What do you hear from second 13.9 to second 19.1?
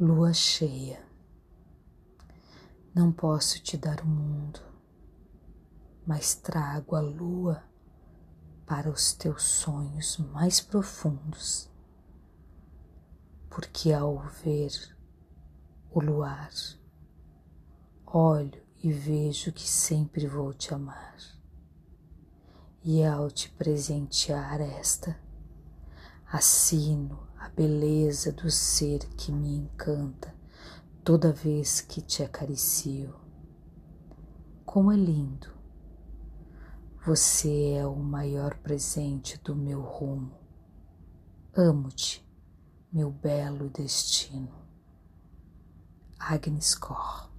ao ver o luar, olho e